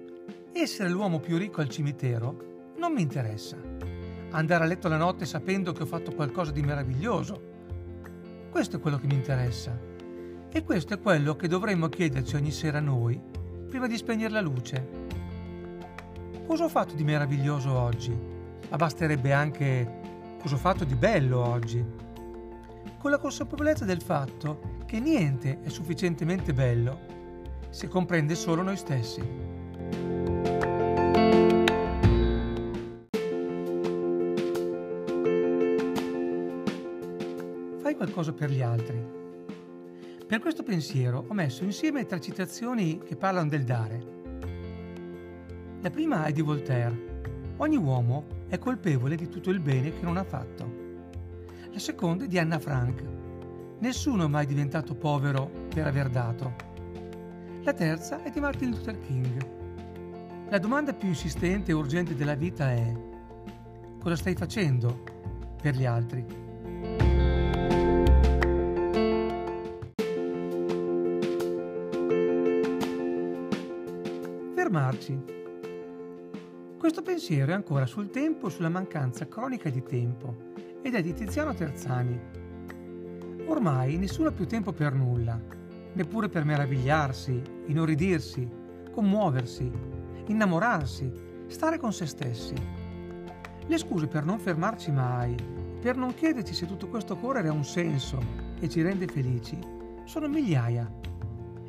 essere 0.53 0.89
l'uomo 0.89 1.21
più 1.21 1.37
ricco 1.37 1.61
al 1.61 1.69
cimitero 1.69 2.73
non 2.77 2.93
mi 2.93 3.03
interessa. 3.03 3.57
Andare 4.31 4.65
a 4.65 4.67
letto 4.67 4.89
la 4.89 4.97
notte 4.97 5.27
sapendo 5.27 5.73
che 5.73 5.83
ho 5.83 5.87
fatto 5.87 6.13
qualcosa 6.13 6.51
di 6.51 6.63
meraviglioso. 6.63 7.49
Questo 8.51 8.77
è 8.77 8.81
quello 8.81 8.99
che 8.99 9.07
mi 9.07 9.15
interessa. 9.15 9.79
E 10.53 10.65
questo 10.65 10.95
è 10.95 11.01
quello 11.01 11.37
che 11.37 11.47
dovremmo 11.47 11.89
chiederci 11.89 12.37
ogni 12.37 12.51
sera 12.51 12.81
noi 12.81 13.21
prima 13.69 13.87
di 13.87 13.97
spegnere 13.97 14.33
la 14.33 14.41
luce 14.41 15.09
cosa 16.51 16.65
ho 16.65 16.69
fatto 16.69 16.95
di 16.97 17.05
meraviglioso 17.05 17.73
oggi? 17.73 18.13
Ma 18.71 18.77
basterebbe 18.77 19.33
anche 19.33 20.01
cosa 20.43 20.57
ho 20.57 20.59
fatto 20.59 20.83
di 20.83 20.97
bello 20.97 21.47
oggi? 21.47 21.81
Con 22.99 23.13
la 23.13 23.19
consapevolezza 23.19 23.85
del 23.85 24.03
fatto 24.03 24.79
che 24.85 24.99
niente 24.99 25.61
è 25.63 25.69
sufficientemente 25.69 26.53
bello 26.53 26.99
se 27.71 27.87
comprende 27.87 28.35
solo 28.35 28.63
noi 28.63 28.77
stessi. 28.77 29.21
Fai 37.81 37.95
qualcosa 37.95 38.33
per 38.33 38.51
gli 38.51 38.61
altri. 38.61 39.01
Per 40.27 40.41
questo 40.41 40.65
pensiero 40.65 41.27
ho 41.29 41.33
messo 41.33 41.63
insieme 41.63 42.07
tre 42.07 42.21
citazioni 42.21 42.99
che 42.99 43.15
parlano 43.15 43.49
del 43.49 43.63
dare 43.63 44.19
la 45.83 45.91
prima 45.91 46.25
è 46.25 46.33
di 46.33 46.43
Voltaire. 46.43 47.55
Ogni 47.57 47.77
uomo 47.77 48.27
è 48.49 48.59
colpevole 48.59 49.17
di 49.17 49.29
tutto 49.29 49.51
il 49.51 49.61
bene 49.61 49.93
che 49.93 50.03
non 50.03 50.19
ha 50.19 50.25
fatto. 50.25 50.79
La 51.73 51.79
seconda 51.79 52.25
è 52.25 52.29
di 52.29 52.39
Anna 52.39 52.59
Frank. 52.59 53.03
Nessuno 53.79 54.27
è 54.27 54.29
mai 54.29 54.45
diventato 54.45 54.95
povero 54.95 55.51
per 55.73 55.87
aver 55.87 56.11
dato. 56.11 56.53
La 57.63 57.73
terza 57.73 58.23
è 58.23 58.31
di 58.31 58.41
Martin 58.41 58.71
Luther 58.71 59.01
King. 59.01 59.47
La 60.51 60.59
domanda 60.59 60.93
più 60.93 61.09
insistente 61.09 61.71
e 61.71 61.75
urgente 61.75 62.15
della 62.15 62.35
vita 62.35 62.71
è 62.71 62.93
cosa 64.01 64.17
stai 64.17 64.35
facendo 64.35 65.03
per 65.63 65.75
gli 65.77 65.87
altri? 65.87 66.25
Fermarci 74.55 75.39
questo 76.81 77.03
pensiero 77.03 77.53
è 77.53 77.55
ancora 77.55 77.85
sul 77.85 78.09
tempo 78.09 78.47
e 78.47 78.51
sulla 78.51 78.71
mancanza 78.71 79.29
cronica 79.29 79.69
di 79.69 79.83
tempo 79.83 80.35
ed 80.81 80.95
è 80.95 81.03
di 81.03 81.13
Tiziano 81.13 81.53
Terzani. 81.53 82.19
Ormai 83.49 83.99
nessuno 83.99 84.29
ha 84.29 84.33
più 84.33 84.47
tempo 84.47 84.73
per 84.73 84.95
nulla, 84.95 85.39
neppure 85.93 86.31
per 86.31 86.47
meravigliarsi, 86.47 87.43
inorridirsi, 87.67 88.49
commuoversi, 88.93 89.71
innamorarsi, 90.29 91.13
stare 91.49 91.77
con 91.77 91.93
se 91.93 92.07
stessi. 92.07 92.55
Le 93.67 93.77
scuse 93.79 94.07
per 94.07 94.25
non 94.25 94.39
fermarci 94.39 94.91
mai, 94.91 95.35
per 95.83 95.99
non 95.99 96.15
chiederci 96.15 96.55
se 96.55 96.65
tutto 96.65 96.89
questo 96.89 97.15
correre 97.19 97.49
ha 97.49 97.53
un 97.53 97.65
senso 97.65 98.19
e 98.59 98.71
ci 98.71 98.81
rende 98.81 99.07
felici, 99.07 99.59
sono 100.05 100.29
migliaia. 100.29 100.91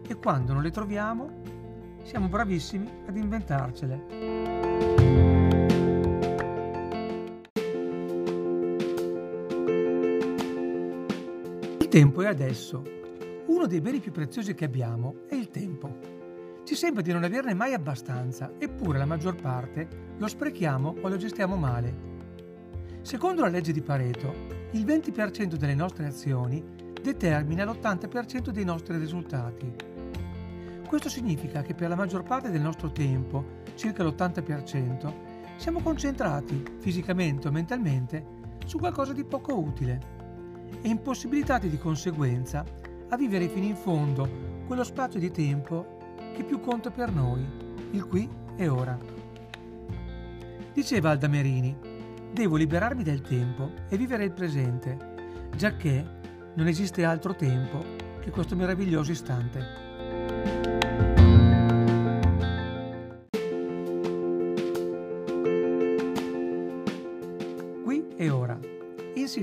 E 0.08 0.16
quando 0.16 0.54
non 0.54 0.62
le 0.62 0.72
troviamo, 0.72 1.42
siamo 2.04 2.30
bravissimi 2.30 2.90
ad 3.08 3.18
inventarcele. 3.18 4.61
Tempo 11.92 12.22
è 12.22 12.28
adesso. 12.28 12.82
Uno 13.48 13.68
dei 13.68 13.82
beni 13.82 14.00
più 14.00 14.14
preziosi 14.14 14.54
che 14.54 14.64
abbiamo 14.64 15.24
è 15.28 15.36
il 15.36 15.50
tempo. 15.50 15.94
Ci 16.64 16.74
sembra 16.74 17.02
di 17.02 17.12
non 17.12 17.26
averne 17.26 17.54
mai 17.54 17.74
abbastanza, 17.74 18.54
eppure 18.58 18.98
la 18.98 19.06
maggior 19.06 19.36
parte 19.36 20.14
lo 20.18 20.26
sprechiamo 20.26 20.96
o 21.02 21.10
lo 21.10 21.18
gestiamo 21.18 21.58
male. 21.58 21.94
Secondo 23.02 23.42
la 23.42 23.50
legge 23.50 23.74
di 23.74 23.82
Pareto, 23.82 24.34
il 24.72 24.86
20% 24.86 25.56
delle 25.56 25.76
nostre 25.76 26.06
azioni 26.06 26.64
determina 27.02 27.66
l'80% 27.66 28.52
dei 28.52 28.64
nostri 28.64 28.98
risultati. 28.98 29.70
Questo 30.88 31.10
significa 31.10 31.62
che 31.62 31.74
per 31.74 31.90
la 31.90 31.98
maggior 31.98 32.24
parte 32.24 32.52
del 32.52 32.62
nostro 32.62 32.94
tempo, 32.94 33.44
circa 33.76 34.02
l'80%, 34.02 35.14
siamo 35.58 35.82
concentrati, 35.82 36.64
fisicamente 36.80 37.50
o 37.50 37.52
mentalmente, 37.52 38.26
su 38.66 38.78
qualcosa 38.78 39.12
di 39.12 39.26
poco 39.26 39.60
utile 39.60 40.20
e 40.82 40.88
impossibilitati 40.88 41.70
di 41.70 41.78
conseguenza 41.78 42.64
a 43.10 43.18
vivere 43.18 43.50
fino 43.50 43.66
in 43.66 43.76
fondo 43.76 44.64
quello 44.66 44.84
spazio 44.84 45.20
di 45.20 45.32
tempo 45.32 45.98
che 46.34 46.44
più 46.44 46.60
conta 46.60 46.92
per 46.92 47.12
noi, 47.12 47.46
il 47.92 48.06
qui 48.06 48.30
e 48.56 48.68
ora. 48.68 48.98
Diceva 50.74 51.10
Alda 51.10 51.28
Merini, 51.28 51.76
devo 52.32 52.56
liberarmi 52.56 53.04
del 53.04 53.22
tempo 53.22 53.72
e 53.90 53.98
vivere 53.98 54.24
il 54.24 54.32
presente, 54.32 55.50
giacché 55.56 56.20
non 56.54 56.68
esiste 56.68 57.04
altro 57.04 57.36
tempo 57.36 57.84
che 58.22 58.32
questo 58.32 58.56
meraviglioso 58.56 59.12
istante. 59.12 59.91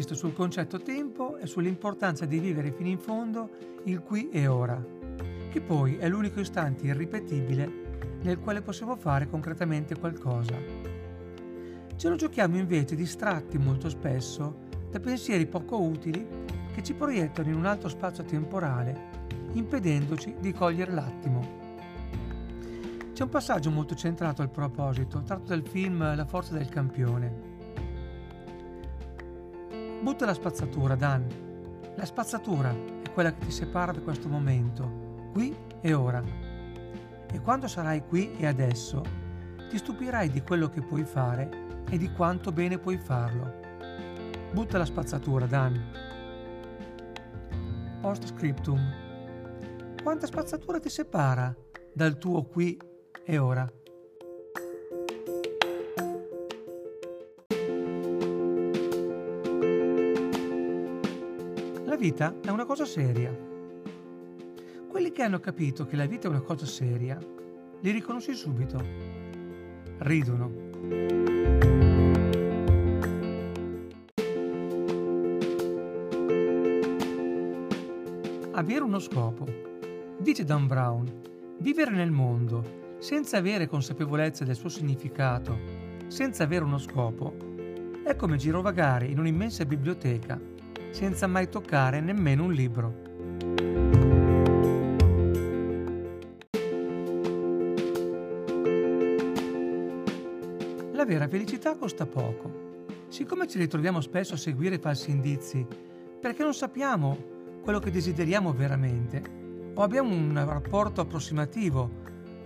Insisto 0.08 0.14
sul 0.14 0.32
concetto 0.32 0.80
tempo 0.80 1.36
e 1.36 1.46
sull'importanza 1.46 2.24
di 2.24 2.38
vivere 2.38 2.72
fino 2.72 2.88
in 2.88 2.98
fondo 2.98 3.50
il 3.84 4.00
qui 4.00 4.30
e 4.30 4.46
ora, 4.46 4.82
che 5.50 5.60
poi 5.60 5.96
è 5.96 6.08
l'unico 6.08 6.40
istante 6.40 6.86
irripetibile 6.86 7.86
nel 8.22 8.38
quale 8.38 8.62
possiamo 8.62 8.96
fare 8.96 9.28
concretamente 9.28 9.98
qualcosa. 9.98 10.54
Ce 11.96 12.08
lo 12.08 12.16
giochiamo 12.16 12.56
invece 12.56 12.94
distratti 12.94 13.58
molto 13.58 13.88
spesso 13.88 14.66
da 14.90 15.00
pensieri 15.00 15.46
poco 15.46 15.78
utili 15.80 16.26
che 16.72 16.82
ci 16.82 16.94
proiettano 16.94 17.48
in 17.48 17.56
un 17.56 17.66
altro 17.66 17.88
spazio 17.88 18.24
temporale, 18.24 19.26
impedendoci 19.52 20.36
di 20.40 20.52
cogliere 20.52 20.92
l'attimo. 20.92 21.66
C'è 23.12 23.24
un 23.24 23.28
passaggio 23.28 23.70
molto 23.70 23.94
centrato 23.94 24.42
al 24.42 24.50
proposito, 24.50 25.22
tratto 25.22 25.48
dal 25.48 25.66
film 25.66 26.14
La 26.14 26.24
forza 26.24 26.54
del 26.54 26.68
campione. 26.68 27.47
Butta 30.00 30.26
la 30.26 30.34
spazzatura, 30.34 30.94
Dan. 30.94 31.26
La 31.96 32.04
spazzatura 32.04 32.70
è 32.70 33.10
quella 33.12 33.32
che 33.32 33.46
ti 33.46 33.50
separa 33.50 33.90
da 33.90 34.00
questo 34.00 34.28
momento, 34.28 35.30
qui 35.32 35.54
e 35.80 35.92
ora. 35.92 36.22
E 37.30 37.40
quando 37.40 37.66
sarai 37.66 38.06
qui 38.06 38.36
e 38.36 38.46
adesso, 38.46 39.02
ti 39.68 39.76
stupirai 39.76 40.30
di 40.30 40.42
quello 40.42 40.68
che 40.68 40.82
puoi 40.82 41.04
fare 41.04 41.82
e 41.90 41.98
di 41.98 42.12
quanto 42.12 42.52
bene 42.52 42.78
puoi 42.78 42.96
farlo. 42.96 43.52
Butta 44.52 44.78
la 44.78 44.84
spazzatura, 44.84 45.46
Dan. 45.46 45.78
Post 48.00 48.26
scriptum. 48.26 48.80
Quanta 50.00 50.26
spazzatura 50.26 50.78
ti 50.78 50.88
separa 50.88 51.54
dal 51.92 52.16
tuo 52.18 52.44
qui 52.44 52.80
e 53.24 53.36
ora? 53.36 53.66
Vita 61.98 62.32
è 62.40 62.48
una 62.50 62.64
cosa 62.64 62.84
seria. 62.84 63.36
Quelli 64.88 65.10
che 65.10 65.22
hanno 65.22 65.40
capito 65.40 65.84
che 65.84 65.96
la 65.96 66.06
vita 66.06 66.28
è 66.28 66.30
una 66.30 66.40
cosa 66.40 66.64
seria, 66.64 67.18
li 67.80 67.90
riconosci 67.90 68.34
subito. 68.34 68.80
Ridono. 69.98 70.66
Avere 78.52 78.84
uno 78.84 79.00
scopo. 79.00 79.46
Dice 80.18 80.44
Dan 80.44 80.68
Brown, 80.68 81.20
vivere 81.58 81.90
nel 81.90 82.12
mondo 82.12 82.76
senza 82.98 83.38
avere 83.38 83.66
consapevolezza 83.66 84.44
del 84.44 84.56
suo 84.56 84.68
significato, 84.68 85.58
senza 86.06 86.44
avere 86.44 86.64
uno 86.64 86.78
scopo, 86.78 87.34
è 88.04 88.14
come 88.14 88.36
girovagare 88.36 89.06
in 89.06 89.18
un'immensa 89.18 89.64
biblioteca 89.64 90.47
senza 90.90 91.26
mai 91.26 91.48
toccare 91.48 92.00
nemmeno 92.00 92.44
un 92.44 92.52
libro. 92.52 93.06
La 100.92 101.04
vera 101.04 101.28
felicità 101.28 101.76
costa 101.76 102.06
poco. 102.06 102.66
Siccome 103.08 103.46
ci 103.46 103.58
ritroviamo 103.58 104.00
spesso 104.00 104.34
a 104.34 104.36
seguire 104.36 104.78
falsi 104.78 105.10
indizi, 105.10 105.66
perché 106.20 106.42
non 106.42 106.54
sappiamo 106.54 107.16
quello 107.62 107.78
che 107.78 107.90
desideriamo 107.90 108.52
veramente, 108.52 109.22
o 109.74 109.82
abbiamo 109.82 110.12
un 110.12 110.34
rapporto 110.44 111.00
approssimativo 111.00 111.90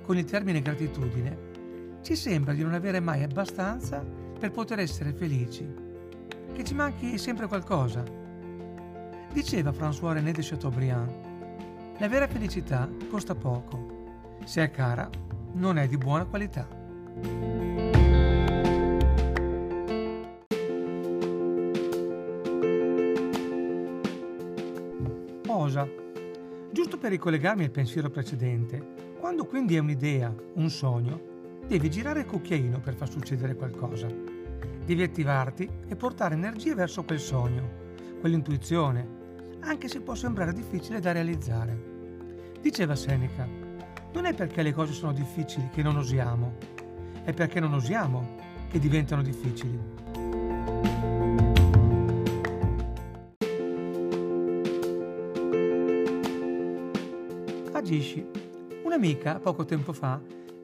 con 0.03 0.19
il 0.19 0.25
termine 0.25 0.61
gratitudine, 0.61 2.01
ci 2.03 2.15
sembra 2.17 2.53
di 2.53 2.63
non 2.63 2.75
avere 2.75 3.01
mai 3.01 3.23
abbastanza 3.23 4.05
per 4.39 4.51
poter 4.51 4.81
essere 4.81 5.13
felici, 5.13 5.67
che 6.53 6.65
ci 6.65 6.75
manchi 6.75 7.17
sempre 7.17 7.47
qualcosa. 7.47 8.22
Diceva 9.33 9.73
François 9.73 10.13
René 10.13 10.33
de 10.33 10.43
Chateaubriand, 10.43 11.11
la 11.99 12.07
vera 12.07 12.29
felicità 12.29 12.87
costa 13.11 13.35
poco, 13.35 14.37
se 14.45 14.63
è 14.63 14.71
cara 14.71 15.09
non 15.55 15.79
è 15.79 15.89
di 15.89 15.97
buona 15.97 16.27
qualità. 16.27 16.69
Osa. 25.47 25.89
Giusto 26.71 26.99
per 26.99 27.11
ricollegarmi 27.11 27.65
al 27.65 27.71
pensiero 27.71 28.11
precedente, 28.11 29.17
quando 29.19 29.47
quindi 29.47 29.77
è 29.77 29.79
un'idea, 29.79 30.35
un 30.55 30.69
sogno, 30.69 31.21
devi 31.67 31.91
girare 31.91 32.21
il 32.21 32.27
cucchiaino 32.27 32.81
per 32.81 32.95
far 32.95 33.09
succedere 33.09 33.55
qualcosa. 33.55 34.09
Devi 34.85 35.03
attivarti 35.03 35.67
e 35.89 35.97
portare 35.97 36.35
energia 36.35 36.75
verso 36.75 37.03
quel 37.05 37.21
sogno, 37.21 37.81
quell'intuizione, 38.21 39.21
anche 39.63 39.89
se 39.89 40.01
può 40.01 40.15
sembrare 40.15 40.53
difficile 40.53 41.01
da 41.01 41.13
realizzare. 41.13 41.91
Diceva 42.61 42.95
Seneca, 42.95 43.47
non 44.13 44.25
è 44.25 44.35
perché 44.35 44.63
le 44.63 44.73
cose 44.73 44.93
sono 44.93 45.13
difficili 45.13 45.69
che 45.73 45.83
non 45.83 45.97
osiamo, 45.97 46.57
è 47.25 47.33
perché 47.33 47.61
non 47.61 47.73
osiamo 47.73 48.37
che 48.69 48.79
diventano 48.79 49.23
difficili. 49.23 49.79
Agisci. 57.73 58.25
Un'amica, 58.85 59.39
poco 59.39 59.65
tempo 59.65 59.93
fa, 59.93 60.21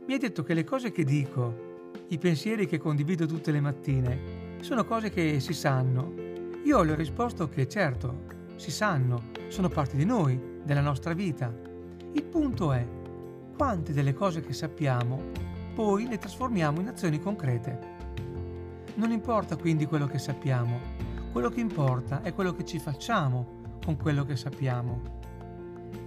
mi 0.07 0.15
ha 0.15 0.19
detto 0.19 0.43
che 0.43 0.55
le 0.55 0.65
cose 0.65 0.93
che 0.93 1.05
dico, 1.05 1.91
i 2.09 2.19
pensieri 2.19 2.67
che 2.67 2.79
condivido 2.79 3.27
tutte 3.27 3.51
le 3.51 3.61
mattine, 3.61 4.57
sono 4.61 4.85
cose 4.85 5.11
che 5.11 5.41
si 5.41 5.53
sanno. 5.53 6.15
Io 6.65 6.83
le 6.83 6.93
ho 6.93 6.97
risposto 6.97 7.49
che 7.49 7.67
certo, 7.69 8.38
si 8.59 8.71
sanno, 8.73 9.31
sono 9.47 9.68
parte 9.68 9.97
di 9.97 10.05
noi, 10.05 10.38
della 10.64 10.81
nostra 10.81 11.14
vita. 11.14 11.53
Il 12.12 12.25
punto 12.25 12.73
è, 12.73 12.85
quante 13.57 13.92
delle 13.92 14.12
cose 14.12 14.40
che 14.40 14.53
sappiamo, 14.53 15.31
poi 15.75 16.09
le 16.09 16.18
trasformiamo 16.18 16.81
in 16.81 16.88
azioni 16.88 17.21
concrete. 17.21 17.97
Non 18.97 19.12
importa 19.12 19.57
quindi 19.57 19.87
quello 19.87 20.07
che 20.07 20.18
sappiamo, 20.18 20.81
quello 21.31 21.51
che 21.51 21.61
importa 21.61 22.21
è 22.23 22.35
quello 22.35 22.53
che 22.53 22.64
ci 22.64 22.81
facciamo 22.81 23.77
con 23.85 23.97
quello 23.97 24.25
che 24.25 24.35
sappiamo. 24.35 25.03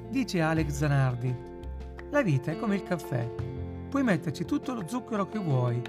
Dice 0.09 0.41
Alex 0.41 0.71
Zanardi, 0.71 1.33
la 2.09 2.21
vita 2.21 2.51
è 2.51 2.59
come 2.59 2.75
il 2.75 2.83
caffè, 2.83 3.33
puoi 3.89 4.03
metterci 4.03 4.43
tutto 4.43 4.73
lo 4.73 4.85
zucchero 4.85 5.29
che 5.29 5.39
vuoi, 5.39 5.81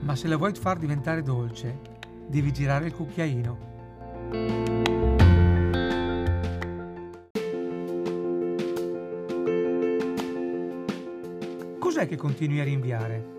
ma 0.00 0.16
se 0.16 0.26
la 0.26 0.36
vuoi 0.36 0.52
far 0.54 0.78
diventare 0.78 1.22
dolce, 1.22 1.78
devi 2.26 2.52
girare 2.52 2.86
il 2.86 2.94
cucchiaino. 2.94 5.05
Che 12.06 12.16
continui 12.16 12.60
a 12.60 12.64
rinviare? 12.64 13.34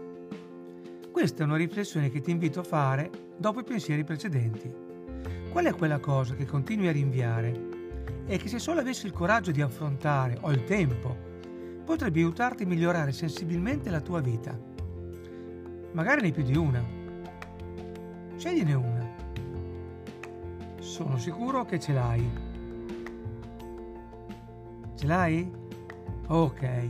Questa 1.10 1.42
è 1.42 1.46
una 1.46 1.56
riflessione 1.56 2.10
che 2.10 2.20
ti 2.20 2.32
invito 2.32 2.60
a 2.60 2.64
fare 2.64 3.10
dopo 3.38 3.62
i 3.62 3.64
pensieri 3.64 4.04
precedenti. 4.04 4.70
Qual 5.50 5.64
è 5.64 5.74
quella 5.74 6.00
cosa 6.00 6.36
che 6.36 6.46
continui 6.46 6.90
a 6.90 6.92
rinviare 6.92 7.60
e 8.26 8.38
che 8.38 8.50
se 8.50 8.60
solo 8.60 8.82
avessi 8.82 9.06
il 9.06 9.14
coraggio 9.14 9.52
di 9.52 9.62
affrontare 9.62 10.38
o 10.42 10.52
il 10.52 10.66
tempo, 10.66 11.16
potrebbe 11.86 12.20
aiutarti 12.20 12.64
a 12.64 12.68
migliorare 12.68 13.14
sensibilmente 13.14 13.90
la 13.90 14.02
tua 14.02 14.20
vita. 14.20 14.60
Magari 15.94 16.20
ne 16.20 16.28
hai 16.28 16.34
più 16.34 16.44
di 16.44 16.58
una. 16.58 16.84
Scegliene 18.36 18.74
una. 18.74 19.08
Sono 20.80 21.18
sicuro 21.18 21.64
che 21.64 21.80
ce 21.80 21.94
l'hai. 21.94 22.30
Ce 24.94 25.08
l'hai? 25.08 25.50
Ok. 26.28 26.90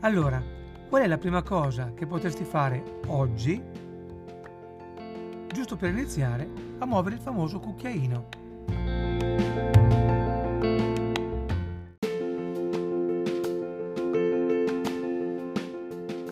Allora, 0.00 0.55
qual 0.88 1.02
è 1.02 1.06
la 1.06 1.18
prima 1.18 1.42
cosa 1.42 1.92
che 1.94 2.06
potresti 2.06 2.44
fare 2.44 3.00
oggi, 3.06 3.62
giusto 5.52 5.76
per 5.76 5.90
iniziare, 5.90 6.48
a 6.78 6.86
muovere 6.86 7.16
il 7.16 7.20
famoso 7.20 7.58
cucchiaino? 7.58 8.28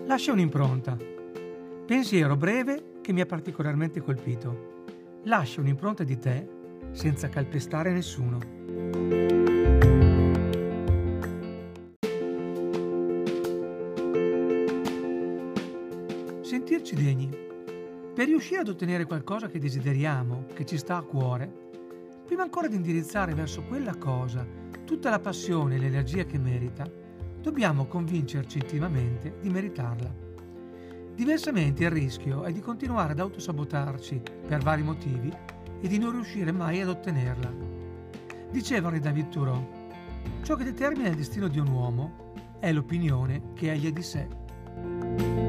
Lascia 0.07 0.33
un'impronta. 0.33 0.97
Pensiero 1.87 2.37
breve 2.37 3.01
che 3.01 3.13
mi 3.13 3.21
ha 3.21 3.27
particolarmente 3.27 4.01
colpito. 4.01 4.83
Lascia 5.25 5.61
un'impronta 5.61 6.05
di 6.05 6.19
te 6.19 6.49
senza 6.93 7.29
calpestare 7.29 7.91
nessuno. 7.91 9.44
Riuscire 18.35 18.63
ad 18.63 18.69
ottenere 18.69 19.05
qualcosa 19.05 19.47
che 19.47 19.61
desideriamo, 19.61 20.47
che 20.55 20.67
ci 20.67 20.77
sta 20.77 20.97
a 20.97 21.03
cuore, 21.03 21.49
prima 22.27 22.43
ancora 22.43 22.67
di 22.67 22.75
indirizzare 22.75 23.33
verso 23.33 23.63
quella 23.63 23.95
cosa 23.95 24.45
tutta 24.85 25.09
la 25.09 25.21
passione 25.21 25.77
e 25.77 25.79
l'energia 25.79 26.25
che 26.25 26.37
merita, 26.37 26.85
dobbiamo 27.41 27.87
convincerci 27.87 28.59
intimamente 28.59 29.37
di 29.41 29.51
meritarla. 29.51 30.13
Diversamente 31.15 31.85
il 31.85 31.91
rischio 31.91 32.43
è 32.43 32.51
di 32.51 32.61
continuare 32.61 33.13
ad 33.13 33.21
autosabotarci 33.21 34.21
per 34.49 34.63
vari 34.63 34.83
motivi 34.83 35.33
e 35.81 35.87
di 35.87 35.99
non 35.99 36.11
riuscire 36.11 36.51
mai 36.51 36.81
ad 36.81 36.89
ottenerla. 36.89 37.53
Diceva 38.51 38.91
Re 38.91 38.99
David 38.99 39.29
Thoreau, 39.29 39.65
ciò 40.43 40.57
che 40.57 40.65
determina 40.65 41.09
il 41.09 41.15
destino 41.15 41.47
di 41.47 41.61
un 41.61 41.69
uomo 41.69 42.33
è 42.59 42.73
l'opinione 42.73 43.53
che 43.55 43.71
egli 43.71 43.87
ha 43.87 43.93
di 43.93 44.03
sé. 44.03 45.44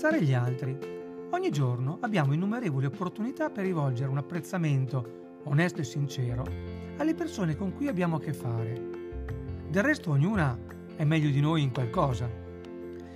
Apprezzare 0.00 0.24
gli 0.24 0.32
altri 0.32 0.78
Ogni 1.32 1.50
giorno 1.50 1.98
abbiamo 2.00 2.32
innumerevoli 2.32 2.86
opportunità 2.86 3.50
per 3.50 3.66
rivolgere 3.66 4.08
un 4.08 4.16
apprezzamento 4.16 5.40
onesto 5.42 5.82
e 5.82 5.84
sincero, 5.84 6.42
alle 6.96 7.12
persone 7.12 7.54
con 7.54 7.74
cui 7.74 7.86
abbiamo 7.86 8.16
a 8.16 8.18
che 8.18 8.32
fare. 8.32 8.72
Del 9.68 9.82
resto 9.82 10.12
ognuna 10.12 10.58
è 10.96 11.04
meglio 11.04 11.28
di 11.28 11.40
noi 11.42 11.60
in 11.60 11.70
qualcosa. 11.70 12.30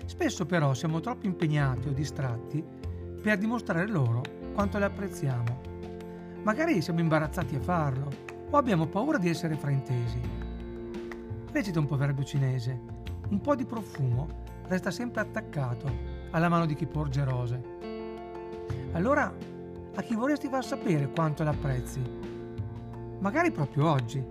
Spesso 0.04 0.44
però 0.44 0.74
siamo 0.74 1.00
troppo 1.00 1.24
impegnati 1.24 1.88
o 1.88 1.92
distratti 1.92 2.62
per 3.22 3.38
dimostrare 3.38 3.88
loro 3.88 4.20
quanto 4.52 4.76
le 4.76 4.84
apprezziamo. 4.84 5.60
Magari 6.42 6.82
siamo 6.82 7.00
imbarazzati 7.00 7.54
a 7.54 7.60
farlo 7.60 8.10
o 8.50 8.56
abbiamo 8.58 8.84
paura 8.84 9.16
di 9.16 9.30
essere 9.30 9.56
fraintesi. 9.56 10.20
Recita 11.50 11.78
un 11.78 11.86
proverbio 11.86 12.24
cinese, 12.24 12.78
un 13.30 13.40
po' 13.40 13.54
di 13.54 13.64
profumo 13.64 14.42
resta 14.66 14.90
sempre 14.90 15.22
attaccato 15.22 16.13
alla 16.34 16.48
mano 16.48 16.66
di 16.66 16.74
chi 16.74 16.86
porge 16.86 17.24
rose. 17.24 17.62
Allora, 18.92 19.32
a 19.94 20.02
chi 20.02 20.14
vorresti 20.14 20.48
far 20.48 20.64
sapere 20.64 21.08
quanto 21.08 21.44
l'apprezzi? 21.44 22.00
Magari 23.20 23.52
proprio 23.52 23.88
oggi. 23.88 24.22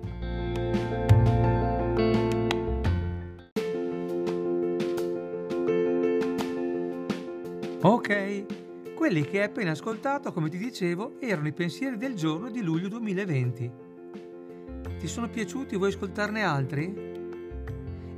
Ok, 7.82 8.94
quelli 8.96 9.24
che 9.24 9.39
hai 9.39 9.46
appena 9.46 9.72
ascoltato, 9.72 10.32
come 10.34 10.50
ti 10.50 10.58
dicevo, 10.58 11.20
erano 11.20 11.48
i 11.48 11.54
pensieri 11.54 11.98
del 11.98 12.16
giorno 12.16 12.50
di 12.50 12.62
luglio 12.62 12.89
2020. 12.89 13.72
Ti 15.00 15.08
sono 15.08 15.30
piaciuti? 15.30 15.78
Vuoi 15.78 15.89
ascoltarne 15.89 16.44
altri? 16.44 17.12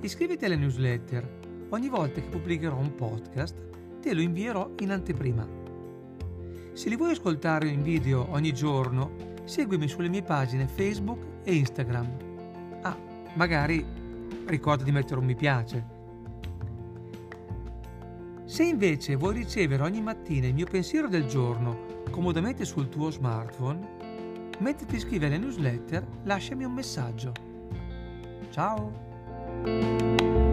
Iscriviti 0.02 0.46
alle 0.46 0.56
newsletter. 0.56 1.44
Ogni 1.70 1.90
volta 1.90 2.22
che 2.22 2.28
pubblicherò 2.28 2.78
un 2.78 2.94
podcast, 2.94 3.74
te 4.06 4.14
lo 4.14 4.22
invierò 4.22 4.70
in 4.82 4.92
anteprima. 4.92 5.48
Se 6.74 6.90
li 6.90 6.96
vuoi 6.96 7.14
ascoltare 7.14 7.70
in 7.70 7.82
video 7.82 8.28
ogni 8.30 8.54
giorno, 8.54 9.16
seguimi 9.46 9.88
sulle 9.88 10.10
mie 10.10 10.22
pagine 10.22 10.68
Facebook 10.68 11.18
e 11.44 11.56
Instagram. 11.56 12.08
Ah, 12.82 12.96
magari 13.34 13.84
ricorda 14.46 14.84
di 14.84 14.92
mettere 14.92 15.20
un 15.20 15.26
mi 15.26 15.34
piace. 15.34 15.84
Se 18.46 18.64
invece 18.64 19.16
vuoi 19.16 19.34
ricevere 19.34 19.82
ogni 19.82 20.04
mattina 20.04 20.46
il 20.46 20.54
mio 20.54 20.68
pensiero 20.68 21.08
del 21.08 21.26
giorno 21.26 22.04
comodamente 22.12 22.64
sul 22.64 22.90
tuo 22.90 23.10
smartphone, 23.10 24.54
mentre 24.60 24.86
ti 24.86 24.98
iscrivi 24.98 25.26
alle 25.26 25.40
newsletter, 25.40 26.06
lasciami 26.26 26.64
un 26.64 26.74
messaggio. 26.74 27.32
Ciao! 28.52 30.44